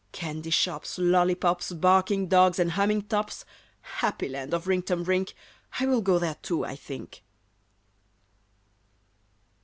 Candy 0.13 0.49
shops, 0.49 0.97
lollipops, 0.97 1.71
Barking 1.73 2.25
dogs 2.25 2.57
and 2.57 2.71
humming 2.71 3.03
tops, 3.03 3.45
Happy 3.81 4.27
land 4.27 4.51
of 4.51 4.65
Rinktum 4.65 5.03
Rink! 5.05 5.35
I 5.79 5.85
will 5.85 6.01
go 6.01 6.17
there, 6.17 6.37
too, 6.41 6.65
I 6.65 6.75
think. 6.75 7.21